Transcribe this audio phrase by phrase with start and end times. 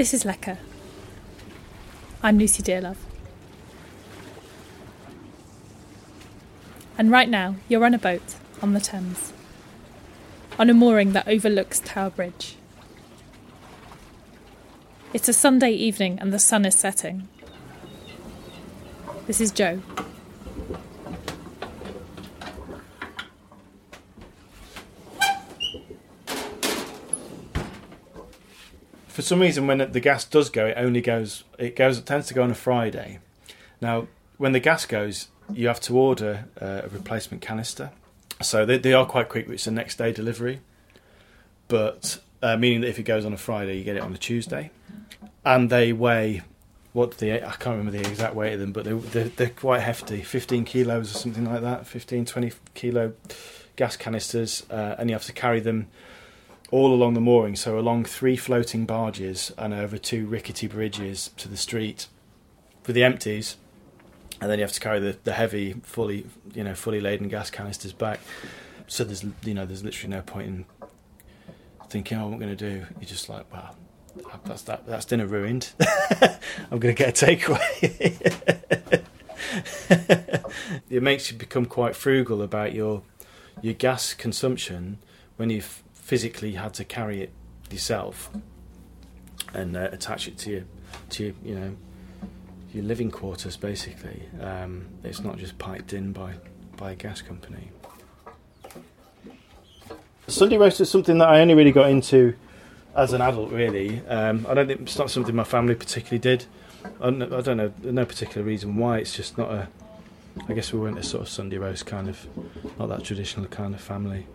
[0.00, 0.56] This is Lecker.
[2.22, 2.96] I'm Lucy Dearlove.
[6.96, 8.22] And right now, you're on a boat
[8.62, 9.34] on the Thames,
[10.58, 12.56] on a mooring that overlooks Tower Bridge.
[15.12, 17.28] It's a Sunday evening and the sun is setting.
[19.26, 19.82] This is Joe.
[29.20, 31.44] For some reason, when the gas does go, it only goes.
[31.58, 31.98] It goes.
[31.98, 33.18] It tends to go on a Friday.
[33.78, 34.06] Now,
[34.38, 37.90] when the gas goes, you have to order uh, a replacement canister.
[38.40, 39.46] So they, they are quite quick.
[39.50, 40.60] It's a next day delivery,
[41.68, 44.16] but uh, meaning that if it goes on a Friday, you get it on a
[44.16, 44.70] Tuesday,
[45.44, 46.40] and they weigh
[46.94, 49.82] what the I can't remember the exact weight of them, but they, they're, they're quite
[49.82, 53.12] hefty, 15 kilos or something like that, 15, 20 kilo
[53.76, 55.88] gas canisters, uh, and you have to carry them
[56.70, 61.48] all along the mooring, so along three floating barges and over two rickety bridges to
[61.48, 62.06] the street
[62.82, 63.56] for the empties,
[64.40, 67.50] and then you have to carry the, the heavy, fully you know fully laden gas
[67.50, 68.20] canisters back.
[68.86, 70.64] So there's you know there's literally no point in
[71.88, 72.86] thinking, oh, what am going to do?
[73.00, 73.74] You're just like, well,
[74.44, 75.70] that's that that's dinner ruined.
[76.70, 79.04] I'm going to get a takeaway.
[80.90, 83.02] it makes you become quite frugal about your
[83.60, 84.98] your gas consumption
[85.36, 87.30] when you've physically had to carry it
[87.70, 88.30] yourself
[89.54, 90.64] and uh, attach it to your
[91.08, 91.76] to your, you know
[92.74, 93.56] your living quarters.
[93.56, 96.34] Basically, um, it's not just piped in by
[96.76, 97.70] by a gas company.
[100.26, 102.34] Sunday roast is something that I only really got into
[102.96, 103.52] as an adult.
[103.52, 106.44] Really, um, I don't think it's not something my family particularly did.
[107.00, 108.98] I don't, I don't know, no particular reason why.
[108.98, 109.68] It's just not a.
[110.48, 112.26] I guess we weren't a sort of Sunday roast kind of,
[112.80, 114.26] not that traditional kind of family.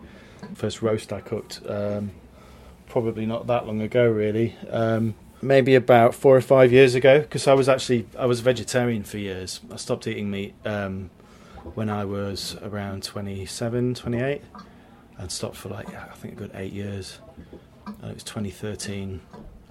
[0.54, 2.12] First roast I cooked, um,
[2.88, 4.54] probably not that long ago, really.
[4.70, 9.04] Um, maybe about four or five years ago, because I was actually I was vegetarian
[9.04, 9.60] for years.
[9.72, 11.10] I stopped eating meat um,
[11.74, 14.42] when I was around 27, 28
[15.18, 17.18] I'd stopped for like I think a good eight years.
[17.86, 19.20] And it was 2013.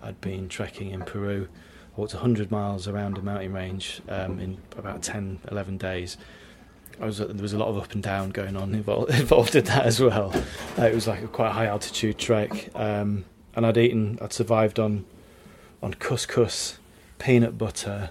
[0.01, 1.47] I'd been trekking in Peru.
[1.95, 6.17] I walked 100 miles around a mountain range um, in about 10, 11 days.
[6.99, 9.85] Was there was a lot of up and down going on involved, involved in that
[9.85, 10.33] as well.
[10.77, 13.25] Uh, it was like a quite high altitude trek, um,
[13.55, 15.05] and I'd eaten, I'd survived on
[15.81, 16.77] on couscous,
[17.19, 18.09] peanut butter,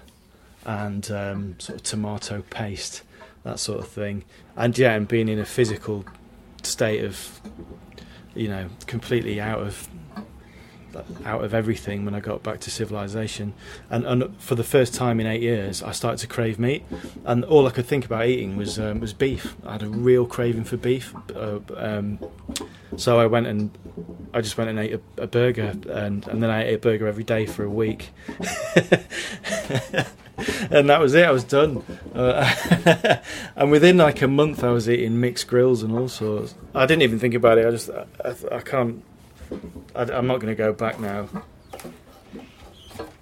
[0.65, 3.01] and um, sort of tomato paste,
[3.43, 4.23] that sort of thing.
[4.55, 6.05] And yeah, and being in a physical
[6.63, 7.41] state of,
[8.33, 9.87] you know, completely out of
[11.25, 13.53] out of everything when I got back to civilization.
[13.89, 16.83] And, and for the first time in eight years, I started to crave meat,
[17.25, 19.55] and all I could think about eating was um, was beef.
[19.65, 22.19] I had a real craving for beef, uh, um,
[22.97, 23.71] so I went and
[24.33, 27.07] I just went and ate a, a, burger, and, and then I ate a burger
[27.07, 28.09] every day for a week.
[30.69, 31.25] and that was it.
[31.25, 31.83] I was done.
[32.13, 33.19] Uh,
[33.55, 36.55] and within like a month, I was eating mixed grills and all sorts.
[36.73, 37.65] I didn't even think about it.
[37.65, 38.05] I just, I,
[38.51, 39.03] I can't.
[39.95, 41.27] I, I'm not going to go back now.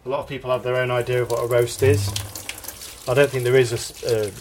[0.06, 2.10] A lot of people have their own idea of what a roast is.
[3.08, 4.28] I don't think there is a.
[4.28, 4.32] Uh,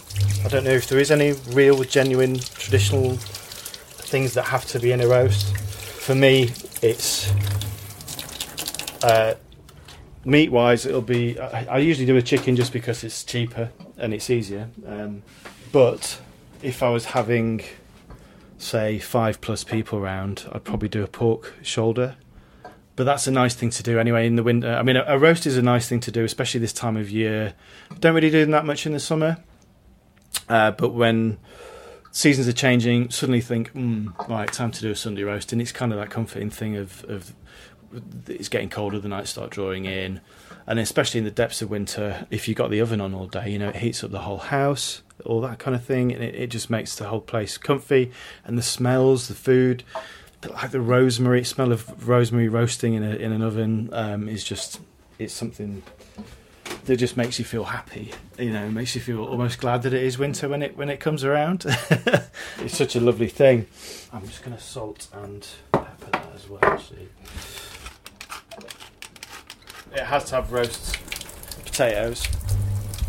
[0.45, 4.91] I don't know if there is any real, genuine, traditional things that have to be
[4.91, 5.55] in a roast.
[5.57, 6.51] For me,
[6.81, 7.31] it's
[9.03, 9.35] uh,
[10.25, 11.39] meat wise, it'll be.
[11.39, 14.69] I, I, usually do a chicken just because it's cheaper and it's easier.
[14.85, 15.23] Um,
[15.71, 16.19] but
[16.61, 17.61] if I was having,
[18.63, 22.15] say, five plus people around, I'd probably do a pork shoulder.
[22.95, 24.73] But that's a nice thing to do anyway in the winter.
[24.73, 27.09] I mean, a, a roast is a nice thing to do, especially this time of
[27.09, 27.55] year.
[27.99, 29.37] Don't really do that much in the summer.
[30.47, 31.39] Uh, but when
[32.11, 35.71] seasons are changing, suddenly think, mm, right, time to do a Sunday roast, and it's
[35.71, 37.33] kind of that comforting thing of, of
[38.27, 40.21] it's getting colder, the nights start drawing in,
[40.67, 43.49] and especially in the depths of winter, if you've got the oven on all day,
[43.49, 46.35] you know it heats up the whole house, all that kind of thing, and it,
[46.35, 48.11] it just makes the whole place comfy,
[48.45, 49.83] and the smells, the food,
[50.49, 54.79] like the rosemary smell of rosemary roasting in a, in an oven um, is just
[55.19, 55.83] it's something
[56.85, 58.11] that just makes you feel happy.
[58.37, 60.99] You know, makes you feel almost glad that it is winter when it when it
[60.99, 61.65] comes around.
[62.59, 63.67] it's such a lovely thing.
[64.11, 66.81] I'm just to salt and pepper that as well.
[69.95, 70.97] It has to have roast
[71.65, 72.27] potatoes.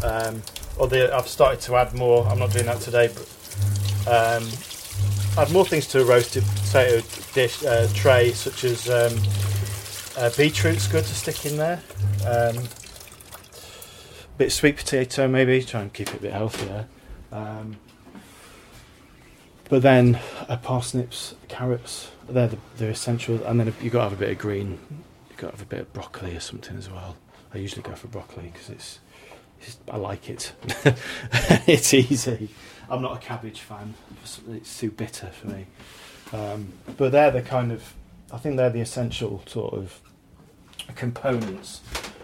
[0.02, 0.42] Um,
[0.78, 2.26] or the, I've started to add more.
[2.26, 3.28] I'm not doing that today, but
[4.06, 4.48] um,
[5.38, 9.18] add more things to a roasted potato dish uh, tray, such as um,
[10.16, 11.80] uh, beetroot's good to stick in there.
[12.26, 12.64] Um,
[14.36, 16.86] bit sweet potato, maybe try and keep it a bit healthier.
[17.30, 17.76] Um,
[19.68, 24.12] but then uh, parsnips, carrots, they're the, they're essential, and then you've got to have
[24.12, 24.78] a bit of green
[25.34, 27.16] you've got to have a bit of broccoli or something as well.
[27.52, 29.00] I usually go for broccoli because it's
[29.90, 30.52] I like it.
[31.66, 32.48] it's easy.
[32.88, 33.94] I'm not a cabbage fan.
[34.48, 35.66] It's too bitter for me.
[36.32, 37.94] Um, but they're the kind of
[38.32, 40.00] I think they're the essential sort of
[40.96, 41.80] components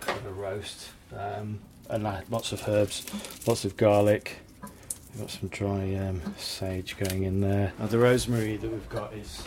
[0.08, 0.90] of a roast.
[1.16, 3.04] Um, and lots of herbs,
[3.46, 4.38] lots of garlic.
[5.12, 7.72] We've got some dry um, sage going in there.
[7.78, 9.42] Now the rosemary that we've got is,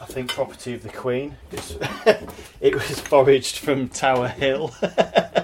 [0.00, 1.36] I think, property of the Queen.
[2.60, 4.74] it was foraged from Tower Hill.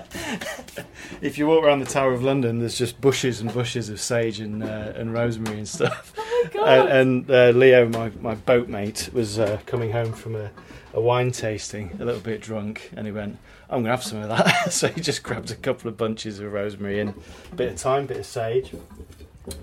[1.21, 4.41] if you walk around the Tower of London, there's just bushes and bushes of sage
[4.41, 6.15] and uh, and rosemary and stuff.
[6.55, 10.51] Oh my and, and uh, Leo, my my boatmate, was uh, coming home from a,
[10.95, 13.39] a wine tasting, a little bit drunk, and he went,
[13.69, 16.53] "I'm gonna have some of that." so he just grabbed a couple of bunches of
[16.53, 17.13] rosemary and
[17.51, 18.73] a bit of thyme, bit of sage,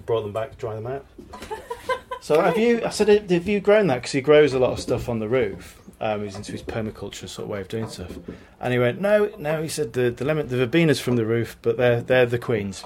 [0.06, 1.06] brought them back, dry them out.
[2.20, 2.84] so have you?
[2.84, 3.96] I said, have you grown that?
[3.96, 5.82] Because he grows a lot of stuff on the roof.
[6.02, 8.18] Um, he's into his permaculture sort of way of doing stuff.
[8.60, 9.62] And he went, no, no.
[9.62, 12.84] He said the the lemon, the verbenas from the roof, but they're they're the queens.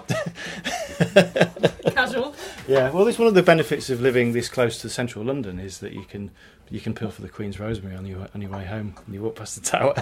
[1.91, 2.35] Casual.
[2.67, 5.79] Yeah, well, it's one of the benefits of living this close to central London is
[5.79, 6.29] that you can
[6.69, 9.23] you can peel for the Queen's rosemary on your on your way home when you
[9.23, 9.95] walk past the tower.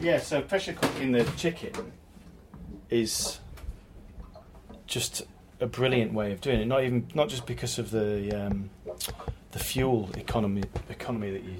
[0.00, 1.92] yeah, so pressure cooking the chicken
[2.88, 3.40] is
[4.86, 5.24] just
[5.64, 6.66] a brilliant way of doing it.
[6.66, 8.70] Not even not just because of the um,
[9.50, 11.56] the fuel economy economy that you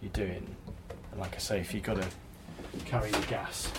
[0.00, 0.56] you're doing.
[1.10, 2.08] And like I say, if you've got to
[2.86, 3.70] carry the gas,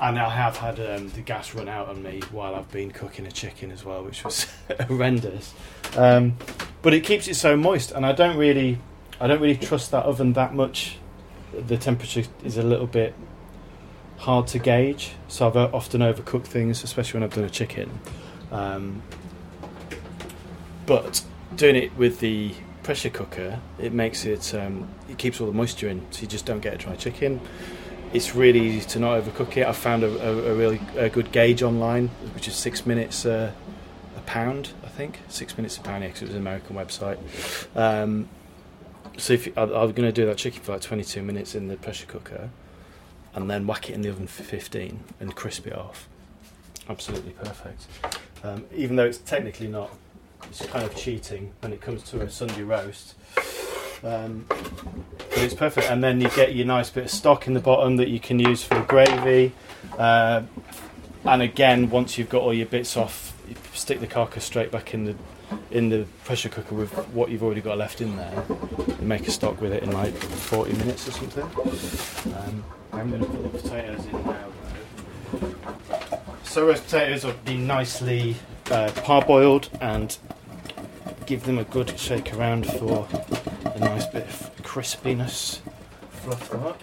[0.00, 3.26] and I have had um, the gas run out on me while I've been cooking
[3.26, 4.46] a chicken as well, which was
[4.88, 5.54] horrendous.
[5.96, 6.36] Um,
[6.82, 8.78] but it keeps it so moist, and I don't really,
[9.20, 10.96] I don't really trust that oven that much.
[11.52, 13.14] The temperature is a little bit
[14.18, 18.00] hard to gauge, so I've uh, often overcooked things, especially when I've done a chicken.
[18.50, 19.02] Um,
[20.86, 21.24] but
[21.54, 25.88] doing it with the pressure cooker, it makes it, um, it keeps all the moisture
[25.88, 27.40] in, so you just don't get a dry chicken.
[28.12, 29.66] It's really easy to not overcook it.
[29.66, 33.52] I found a, a, a really a good gauge online, which is six minutes uh,
[34.16, 35.20] a pound, I think.
[35.28, 37.18] Six minutes a pound, because it was an American website.
[37.76, 38.28] Um,
[39.18, 41.76] so if I, I going to do that chicken for like 22 minutes in the
[41.76, 42.48] pressure cooker,
[43.42, 46.08] and then whack it in the oven for 15 and crisp it off.
[46.88, 47.86] Absolutely perfect.
[48.42, 49.90] Um, even though it's technically not,
[50.44, 53.14] it's kind of cheating when it comes to a Sunday roast.
[54.02, 55.88] Um, but it's perfect.
[55.88, 58.38] And then you get your nice bit of stock in the bottom that you can
[58.38, 59.52] use for gravy.
[59.96, 60.42] Uh,
[61.24, 64.94] and again, once you've got all your bits off, you stick the carcass straight back
[64.94, 65.14] in the
[65.70, 68.44] in the pressure cooker with what you've already got left in there.
[68.88, 72.34] And make a stock with it in like 40 minutes or something.
[72.34, 74.48] Um, I'm going to put the potatoes in now.
[76.44, 78.36] So roast potatoes have been nicely
[78.70, 80.16] uh, parboiled and
[81.26, 83.06] give them a good shake around for
[83.64, 85.60] a nice bit of crispiness.
[86.10, 86.82] Fluff them up.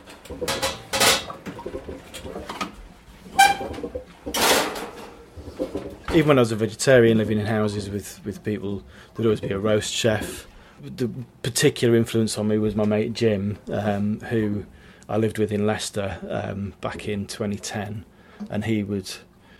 [6.13, 8.84] Even when I was a vegetarian living in houses with, with people,
[9.16, 10.48] there'd always be a roast chef.
[10.81, 11.10] The
[11.42, 14.66] particular influence on me was my mate Jim, um, who
[15.07, 18.06] I lived with in Leicester um, back in 2010,
[18.50, 19.12] and he would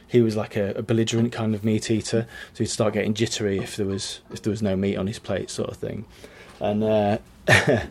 [0.07, 3.57] he was like a, a, belligerent kind of meat eater, so he'd start getting jittery
[3.57, 6.05] if there was if there was no meat on his plate, sort of thing.
[6.60, 7.17] And uh,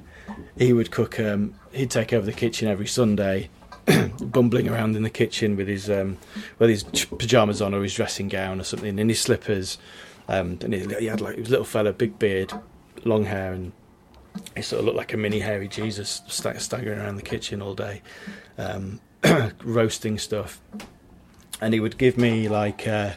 [0.56, 1.20] he would cook.
[1.20, 3.50] Um, he'd take over the kitchen every Sunday,
[4.20, 6.18] bumbling around in the kitchen with his um,
[6.58, 9.78] with his pajamas on or his dressing gown or something, in his slippers.
[10.26, 12.52] Um, and he, he had like he was a little fella, big beard,
[13.04, 13.72] long hair, and
[14.56, 18.02] he sort of looked like a mini hairy Jesus staggering around the kitchen all day,
[18.58, 19.00] um,
[19.62, 20.60] roasting stuff.
[21.60, 23.12] And he would give me like uh,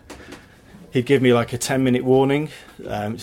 [0.92, 2.50] he'd give me like a ten minute warning.
[2.86, 3.18] Um,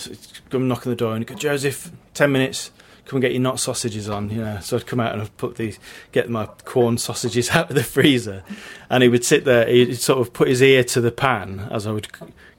[0.49, 2.71] come knock on the door and go, Joseph, ten minutes.
[3.05, 4.59] Come and get your knot sausages on, you know.
[4.61, 5.77] So I'd come out and I'd put these,
[6.11, 8.43] get my Quorn sausages out of the freezer,
[8.89, 9.67] and he would sit there.
[9.67, 12.07] He'd sort of put his ear to the pan as I would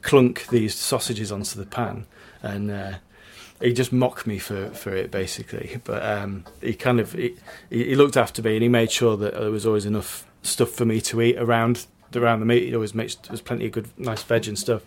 [0.02, 2.06] clunk these sausages onto the pan,
[2.42, 2.92] and uh,
[3.60, 5.80] he just mocked me for, for it basically.
[5.84, 7.36] But um, he kind of he,
[7.70, 10.84] he looked after me and he made sure that there was always enough stuff for
[10.84, 12.64] me to eat around around the meat.
[12.64, 14.82] He'd always make there was plenty of good, nice veg and stuff.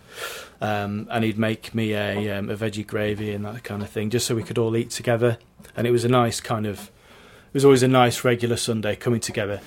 [0.60, 4.10] Um, and he'd make me a um, a veggie gravy and that kind of thing,
[4.10, 5.38] just so we could all eat together.
[5.76, 6.90] And it was a nice kind of
[7.50, 9.60] it was always a nice regular Sunday coming together.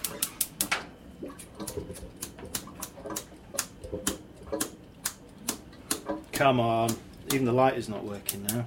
[6.32, 6.90] Come on.
[7.34, 8.64] Even the light is not working now.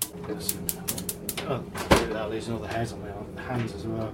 [1.49, 4.13] Oh, without losing all the hairs on my hands as well.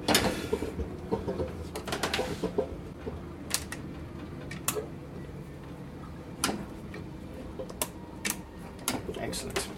[9.18, 9.68] Excellent.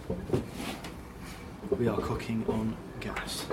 [1.78, 3.46] We are cooking on gas.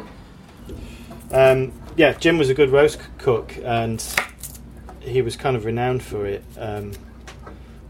[1.29, 4.03] Um, yeah, Jim was a good roast cook, and
[5.01, 6.43] he was kind of renowned for it.
[6.57, 6.93] Um,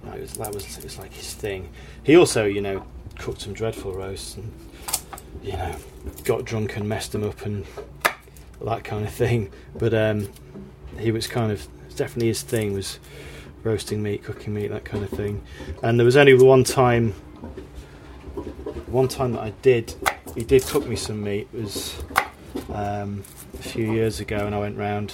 [0.03, 1.69] that was that was it was like his thing.
[2.03, 2.85] He also, you know,
[3.21, 4.51] cooked some dreadful roasts, and
[5.43, 5.75] you know,
[6.23, 7.65] got drunk and messed them up and
[8.65, 9.51] that kind of thing.
[9.75, 10.29] But um,
[10.97, 12.99] he was kind of definitely his thing was
[13.63, 15.43] roasting meat, cooking meat, that kind of thing.
[15.83, 17.11] And there was only one time,
[18.87, 19.93] one time that I did,
[20.35, 21.47] he did cook me some meat.
[21.53, 22.01] Was
[22.73, 23.23] um,
[23.53, 25.11] a few years ago, and I went round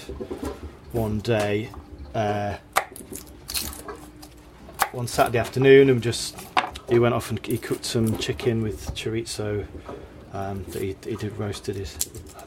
[0.93, 1.69] one day,
[2.15, 2.55] uh,
[4.93, 6.37] one Saturday afternoon, and just
[6.89, 9.65] he went off and he cooked some chicken with chorizo
[10.33, 11.97] um, that he, he did roasted his,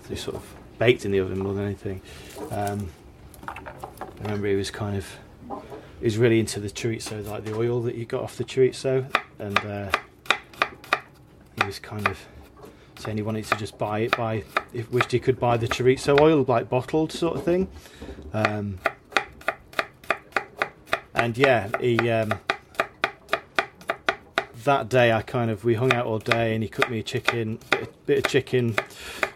[0.09, 2.01] he sort of baked in the oven more than anything.
[2.51, 2.89] Um,
[3.49, 5.07] I remember he was kind of
[5.99, 9.05] he was really into the chorizo, like the oil that you got off the chorizo,
[9.39, 9.91] and uh,
[11.61, 12.19] he was kind of
[12.99, 16.19] saying he wanted to just buy it, buy, he wished he could buy the chorizo
[16.21, 17.69] oil, like bottled sort of thing.
[18.33, 18.79] Um,
[21.15, 22.33] and yeah, he um,
[24.65, 27.03] that day I kind of we hung out all day, and he cooked me a
[27.03, 28.75] chicken, bit, bit of chicken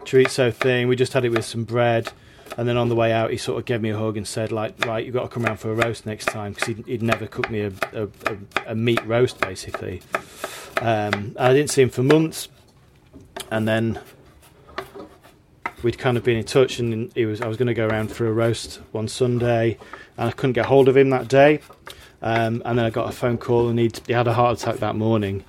[0.05, 0.87] chorizo thing.
[0.87, 2.11] We just had it with some bread.
[2.57, 4.51] And then on the way out, he sort of gave me a hug and said,
[4.51, 7.03] like, right, you've got to come round for a roast next time because he'd, he'd
[7.03, 10.01] never cooked me a, a, a, a meat roast, basically.
[10.81, 12.47] Um, I didn't see him for months,
[13.51, 13.99] and then
[15.83, 18.09] we'd kind of been in touch, and he was I was going to go around
[18.09, 19.77] for a roast one Sunday,
[20.17, 21.59] and I couldn't get hold of him that day.
[22.25, 24.95] Um, and then I got a phone call, and he had a heart attack that
[24.95, 25.45] morning,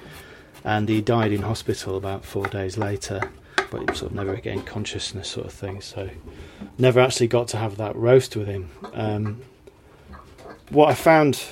[0.62, 3.22] and he died in hospital about four days later.
[3.70, 5.80] But he sort of never regained consciousness, sort of thing.
[5.80, 6.10] So
[6.78, 8.70] never actually got to have that roast with him.
[8.92, 9.42] Um,
[10.68, 11.42] what I found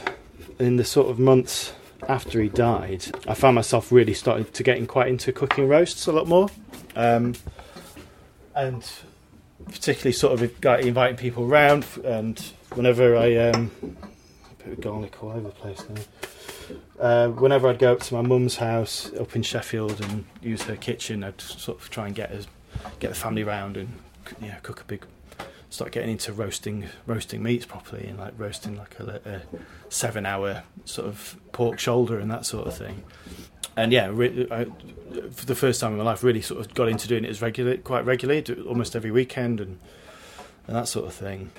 [0.59, 1.73] in the sort of months
[2.07, 6.13] after he died, I found myself really starting to getting quite into cooking roasts a
[6.13, 6.51] lot more,
[6.95, 7.35] um,
[8.55, 8.89] and
[9.67, 11.87] particularly sort of inviting people around.
[12.05, 12.39] And
[12.75, 13.71] whenever I um,
[14.65, 16.03] bit of garlic all over the place now.
[16.99, 20.77] Uh, whenever I'd go up to my mum's house up in Sheffield and use her
[20.77, 22.47] kitchen, I'd sort of try and get us,
[23.01, 23.89] get the family round and
[24.63, 25.05] cook a big.
[25.71, 31.09] Start getting into roasting roasting meats properly and like roasting like a, a seven-hour sort
[31.09, 33.03] of pork shoulder and that sort of thing.
[33.77, 34.67] And yeah, re- I,
[35.33, 37.43] for the first time in my life, really sort of got into doing it as
[37.43, 39.81] regular, quite regularly, almost every weekend and
[40.69, 41.51] and that sort of thing.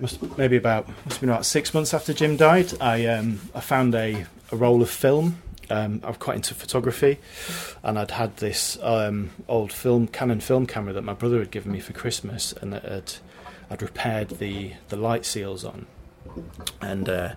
[0.00, 2.72] Must, maybe about must been about six months after Jim died.
[2.80, 5.40] I um, I found a, a roll of film.
[5.70, 7.18] Um, I'm quite into photography,
[7.82, 11.72] and I'd had this um, old film Canon film camera that my brother had given
[11.72, 13.12] me for Christmas, and that had
[13.70, 15.86] I'd repaired the the light seals on,
[16.80, 17.34] and uh,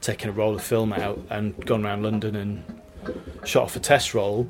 [0.00, 2.80] taken a roll of film out and gone around London and
[3.44, 4.48] shot off a test roll,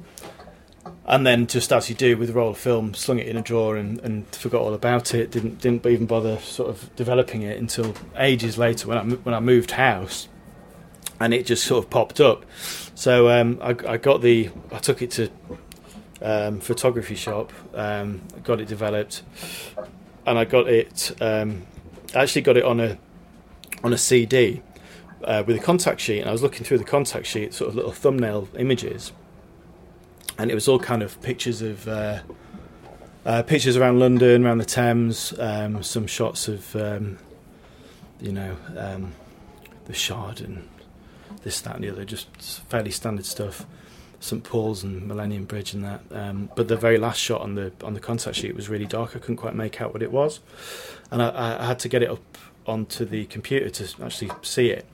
[1.07, 3.43] and then just as you do with a roll of film, slung it in a
[3.43, 5.31] drawer and, and forgot all about it.
[5.31, 9.41] Didn't didn't even bother sort of developing it until ages later when I when I
[9.41, 10.29] moved house,
[11.21, 12.47] and it just sort of popped up.
[12.95, 15.31] So um, I, I got the I took it to
[16.23, 19.23] um, photography shop, um, got it developed,
[20.27, 21.15] and I got it.
[21.21, 21.67] Um,
[22.15, 22.97] actually got it on a
[23.83, 24.63] on a CD
[25.23, 27.77] uh, with a contact sheet, and I was looking through the contact sheet, sort of
[27.77, 29.13] little thumbnail images
[30.39, 32.21] and it was all kind of pictures of uh,
[33.25, 37.19] uh, pictures around London, around the Thames, um, some shots of um,
[38.21, 39.13] you know um,
[39.87, 40.69] the Shard and
[41.43, 42.29] this, that, and the other, just
[42.69, 43.67] fairly standard stuff.
[44.21, 47.73] St Paul's and Millennium Bridge and that, um, but the very last shot on the
[47.83, 49.15] on the contact sheet was really dark.
[49.15, 50.41] I couldn't quite make out what it was,
[51.11, 54.87] and I, I had to get it up onto the computer to actually see it.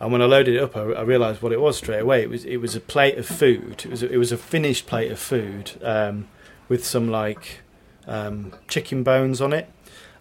[0.00, 2.22] And when I loaded it up, I, I realised what it was straight away.
[2.22, 3.82] It was it was a plate of food.
[3.84, 6.28] It was a, it was a finished plate of food um,
[6.68, 7.60] with some like
[8.06, 9.68] um, chicken bones on it,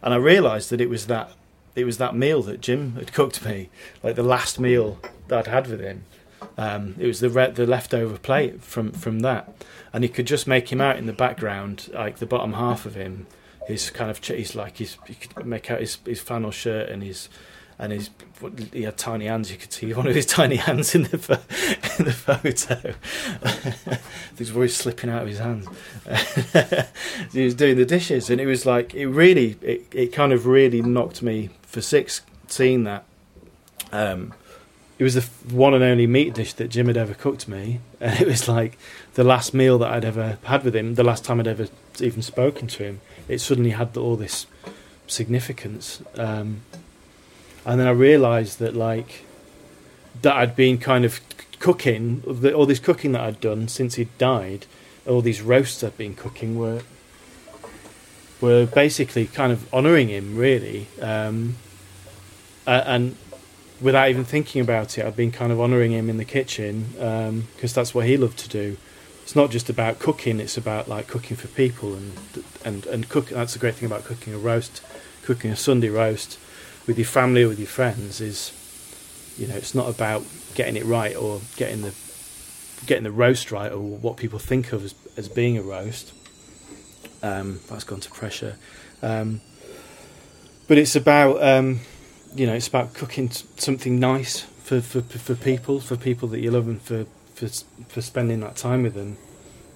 [0.01, 1.31] and I realised that it was that
[1.75, 3.69] it was that meal that Jim had cooked me,
[4.01, 6.05] like the last meal that I'd had with him.
[6.57, 9.53] Um, it was the re- the leftover plate from from that,
[9.91, 12.95] and you could just make him out in the background, like the bottom half of
[12.95, 13.27] him
[13.67, 17.03] his kind of he's like his you could make out his his flannel shirt and
[17.03, 17.29] his
[17.79, 18.09] and his
[18.71, 19.51] he had tiny hands.
[19.51, 21.17] You could see one of his tiny hands in the
[21.99, 22.93] in the photo.
[24.37, 25.67] These were always slipping out of his hands.
[27.33, 30.45] he was doing the dishes, and it was like it really it, it kind of
[30.45, 33.05] really knocked me for six seeing that.
[33.91, 34.33] Um,
[34.99, 35.21] it was the
[35.53, 38.77] one and only meat dish that Jim had ever cooked me, and it was like
[39.15, 41.67] the last meal that I'd ever had with him, the last time I'd ever
[41.99, 43.01] even spoken to him.
[43.27, 44.45] It suddenly had all this
[45.07, 46.61] significance, um,
[47.65, 49.25] and then I realised that like
[50.21, 51.19] that I'd been kind of
[51.59, 54.65] cooking, all this cooking that I'd done since he'd died,
[55.07, 56.81] all these roasts I'd been cooking were
[58.41, 60.87] were basically kind of honouring him, really.
[61.01, 61.55] Um,
[62.67, 63.15] and
[63.79, 67.29] without even thinking about it, I'd been kind of honouring him in the kitchen because
[67.29, 68.77] um, that's what he loved to do.
[69.23, 72.13] It's not just about cooking; it's about like cooking for people and
[72.63, 73.29] and and cook.
[73.29, 74.81] That's the great thing about cooking a roast,
[75.23, 76.37] cooking a Sunday roast
[76.87, 78.51] with your family or with your friends is,
[79.37, 80.23] you know, it's not about
[80.55, 81.93] getting it right or getting the
[82.85, 86.13] getting the roast right or what people think of as, as being a roast.
[87.21, 88.57] Um, that's gone to pressure.
[89.01, 89.39] Um,
[90.67, 91.79] but it's about um,
[92.35, 96.51] you know it's about cooking something nice for, for for people for people that you
[96.51, 97.47] love and for for
[97.87, 99.17] for spending that time with them.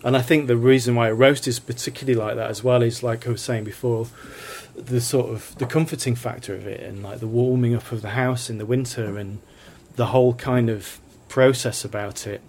[0.03, 3.01] And I think the reason why a roast is particularly like that as well is
[3.01, 4.07] like I was saying before,
[4.75, 8.11] the sort of the comforting factor of it and like the warming up of the
[8.11, 9.39] house in the winter and
[9.95, 12.41] the whole kind of process about it,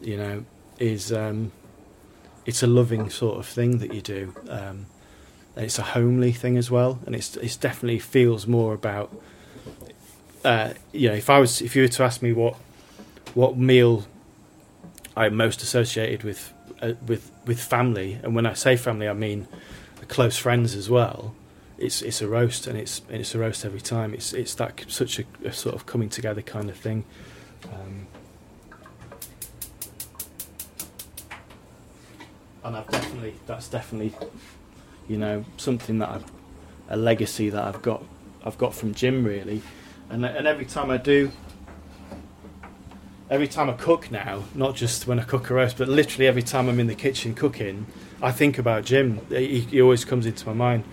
[0.00, 0.44] you know,
[0.78, 1.50] is um,
[2.46, 4.32] it's a loving sort of thing that you do.
[4.48, 4.86] Um,
[5.56, 9.14] and it's a homely thing as well, and it's it's definitely feels more about.
[10.44, 12.56] Uh, you know, if I was, if you were to ask me what
[13.34, 14.04] what meal
[15.16, 19.48] I'm most associated with uh, with with family, and when I say family, I mean
[20.08, 21.34] close friends as well.
[21.78, 24.14] It's it's a roast, and it's and it's a roast every time.
[24.14, 27.04] It's it's that such a, a sort of coming together kind of thing.
[27.64, 28.06] Um,
[32.64, 34.14] and I've definitely that's definitely
[35.08, 36.24] you know something that I've
[36.88, 38.04] a legacy that I've got
[38.44, 39.62] I've got from Jim really,
[40.10, 41.30] and and every time I do.
[43.28, 46.42] Every time I cook now, not just when I cook a roast, but literally every
[46.42, 47.86] time I'm in the kitchen cooking,
[48.22, 49.20] I think about Jim.
[49.28, 50.84] He, he always comes into my mind,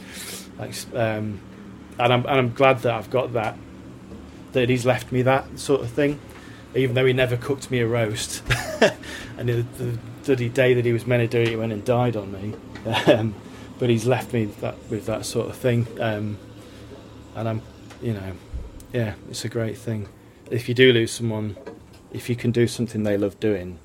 [0.58, 1.40] like, um,
[2.00, 3.56] and I'm and I'm glad that I've got that.
[4.54, 6.20] That he's left me that sort of thing,
[6.76, 8.44] even though he never cooked me a roast.
[9.38, 11.84] and the, the bloody day that he was meant to do it, he went and
[11.86, 12.54] died on me.
[13.08, 13.36] Um,
[13.80, 16.38] but he's left me that with that sort of thing, um,
[17.36, 17.62] and I'm,
[18.02, 18.34] you know,
[18.92, 20.08] yeah, it's a great thing.
[20.52, 21.56] If you do lose someone,
[22.14, 23.80] if you can do something they love doing,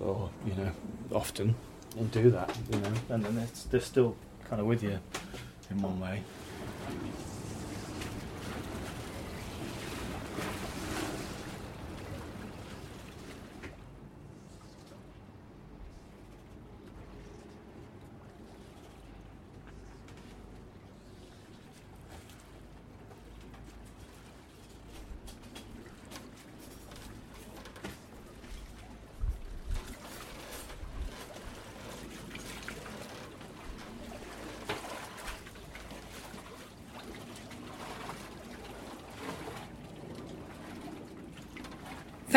[0.00, 0.70] or you know,
[1.12, 1.54] often,
[1.98, 4.14] and do that, you know, and then they're, they're still
[4.48, 4.98] kind of with you
[5.70, 6.22] in one way.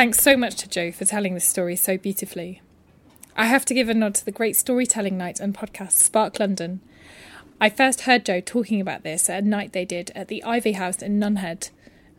[0.02, 2.60] Thanks so much to Joe for telling this story so beautifully.
[3.36, 6.82] I have to give a nod to the great storytelling night and podcast Spark London.
[7.60, 10.72] I first heard Joe talking about this at a night they did at the Ivy
[10.72, 11.70] House in Nunhead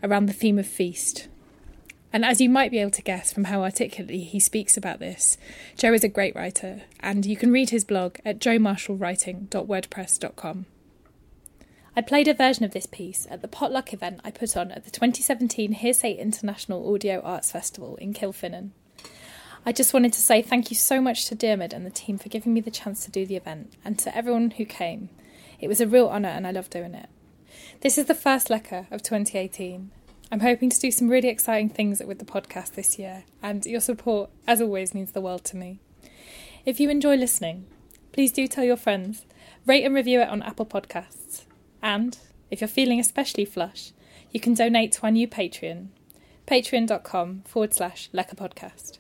[0.01, 1.27] around the theme of feast.
[2.13, 5.37] And as you might be able to guess from how articulately he speaks about this,
[5.77, 10.67] Joe is a great writer, and you can read his blog at joemarshallwriting.wordpress.com.
[11.95, 14.87] I played a version of this piece at the potluck event I put on at
[14.87, 18.71] the 2017 Hearsay International Audio Arts Festival in Kilfinane.
[19.67, 22.31] I just wanted to say thank you so much to Diarmuid and the team for
[22.31, 25.11] giving me the chance to do the event, and to everyone who came.
[25.61, 27.11] It was a real honour and I love doing it.
[27.83, 29.91] This is the first Lecker of 2018.
[30.31, 33.83] I'm hoping to do some really exciting things with the podcast this year, and your
[33.83, 35.79] support, as always, means the world to me.
[36.65, 37.67] If you enjoy listening,
[38.13, 39.27] please do tell your friends,
[39.67, 41.43] rate and review it on Apple Podcasts.
[41.83, 42.17] And
[42.51, 43.93] if you're feeling especially flush,
[44.31, 45.89] you can donate to our new Patreon,
[46.47, 48.99] patreon.com forward slash Lecker Podcast.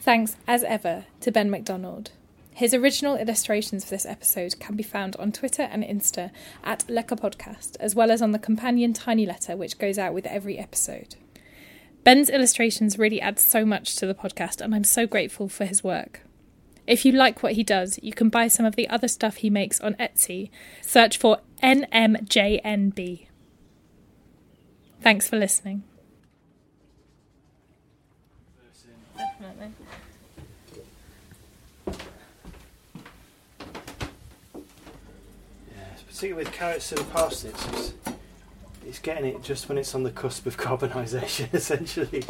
[0.00, 2.10] Thanks, as ever, to Ben McDonald.
[2.52, 6.30] His original illustrations for this episode can be found on Twitter and Insta
[6.64, 10.26] at Lecker Podcast, as well as on the companion tiny letter which goes out with
[10.26, 11.16] every episode.
[12.02, 15.84] Ben's illustrations really add so much to the podcast, and I'm so grateful for his
[15.84, 16.22] work.
[16.86, 19.50] If you like what he does, you can buy some of the other stuff he
[19.50, 20.50] makes on Etsy.
[20.82, 23.26] Search for NMJNB.
[25.00, 25.82] Thanks for listening.
[29.16, 29.72] Definitely.
[31.86, 31.92] Yeah,
[36.06, 37.92] particularly with carrots and parsnips, it's,
[38.86, 42.24] it's getting it just when it's on the cusp of carbonisation, essentially.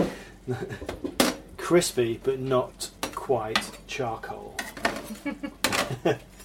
[1.57, 2.91] Crispy, but not
[3.27, 4.55] quite charcoal.